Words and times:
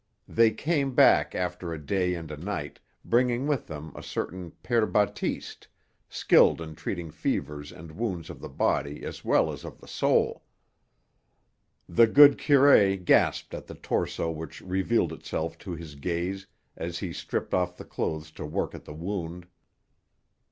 They 0.27 0.49
came, 0.49 0.95
back 0.95 1.35
after 1.35 1.71
a 1.71 1.77
day 1.77 2.15
and 2.15 2.31
a 2.31 2.35
night, 2.35 2.79
bringing 3.05 3.45
with 3.45 3.67
them 3.67 3.91
a 3.93 4.01
certain 4.01 4.51
Père 4.63 4.91
Batiste, 4.91 5.67
skilled 6.09 6.59
in 6.59 6.73
treating 6.73 7.11
fevers 7.11 7.71
and 7.71 7.91
wounds 7.91 8.31
of 8.31 8.39
the 8.39 8.49
body 8.49 9.05
as 9.05 9.23
well 9.23 9.51
as 9.53 9.63
of 9.63 9.79
the 9.79 9.87
soul. 9.87 10.43
The 11.87 12.07
good 12.07 12.39
curé 12.39 12.97
gasped 13.05 13.53
at 13.53 13.67
the 13.67 13.75
torso 13.75 14.31
which 14.31 14.61
revealed 14.61 15.13
itself 15.13 15.55
to 15.59 15.73
his 15.73 15.93
gaze 15.93 16.47
as 16.75 16.97
he 16.97 17.13
stripped 17.13 17.53
off 17.53 17.77
the 17.77 17.85
clothes 17.85 18.31
to 18.31 18.43
work 18.47 18.73
at 18.73 18.85
the 18.85 18.95
wound. 18.95 19.45